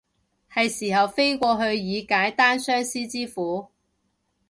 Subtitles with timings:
[0.51, 3.67] 係時候飛過去以解單相思之苦